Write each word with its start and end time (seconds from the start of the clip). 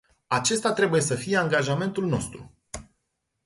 Acesta 0.27 0.71
trebuie 0.73 1.01
să 1.01 1.15
fie 1.15 1.37
angajamentul 1.37 2.05
nostru. 2.07 2.53